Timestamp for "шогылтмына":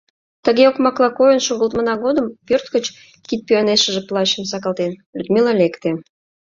1.47-1.95